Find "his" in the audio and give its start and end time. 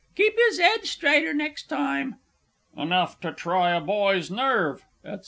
0.47-0.59